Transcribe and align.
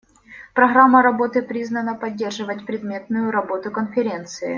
Программа 0.55 1.03
работы 1.03 1.43
призвана 1.43 1.93
поддерживать 1.93 2.65
предметную 2.65 3.29
работу 3.29 3.69
Конференции. 3.69 4.49